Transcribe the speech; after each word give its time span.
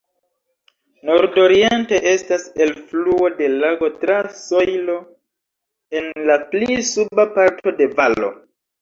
Nordoriente 1.09 1.99
estas 2.13 2.47
elfluo 2.67 3.29
de 3.43 3.51
lago, 3.59 3.91
tra 4.01 4.19
sojlo 4.41 4.99
en 6.03 6.13
la 6.33 6.43
pli 6.51 6.83
suba 6.93 7.31
parto 7.41 7.79
de 7.81 7.95
valo. 8.03 8.37